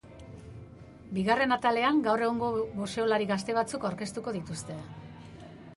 [1.17, 2.49] Bigarren atalean gaur egungo
[2.81, 4.85] boxeolari gazte batzuk aurkeztuko dituzte.